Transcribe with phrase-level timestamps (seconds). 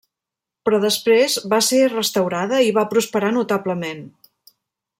[0.67, 4.03] Però després va ser restaurada i va prosperar notablement.